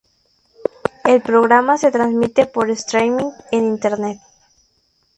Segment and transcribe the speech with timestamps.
[1.03, 4.17] El programa se transmite por streaming en internet.